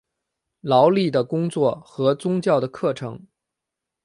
[0.61, 3.27] 劳力的工作和宗教的课程。